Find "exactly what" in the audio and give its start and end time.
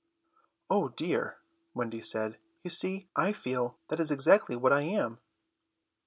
4.09-4.73